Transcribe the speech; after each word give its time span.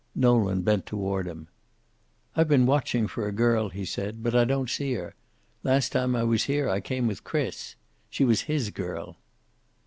Nolan 0.15 0.63
bent 0.63 0.87
toward 0.87 1.27
him. 1.27 1.47
"I've 2.35 2.47
been 2.47 2.65
watching 2.65 3.05
for 3.07 3.27
a 3.27 3.31
girl," 3.31 3.69
he 3.69 3.85
said, 3.85 4.23
"but 4.23 4.33
I 4.35 4.45
don't 4.45 4.67
see 4.67 4.95
her. 4.95 5.13
Last 5.61 5.91
time 5.91 6.15
I 6.15 6.23
was 6.23 6.45
here 6.45 6.67
I 6.67 6.79
came 6.79 7.05
with 7.05 7.23
Chris. 7.23 7.75
She 8.09 8.25
was 8.25 8.47
his 8.49 8.71
girl." 8.71 9.17